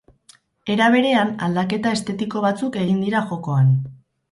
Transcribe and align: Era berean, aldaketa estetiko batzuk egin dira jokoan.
Era 0.75 0.87
berean, 0.95 1.33
aldaketa 1.49 1.93
estetiko 1.99 2.43
batzuk 2.47 2.81
egin 2.87 3.07
dira 3.07 3.25
jokoan. 3.31 3.73